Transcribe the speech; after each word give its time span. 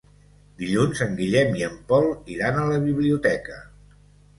Dilluns 0.61 1.01
en 1.07 1.13
Guillem 1.21 1.55
i 1.61 1.67
en 1.69 1.77
Pol 1.95 2.11
iran 2.39 2.61
a 2.63 2.67
la 2.75 2.85
biblioteca. 2.91 3.65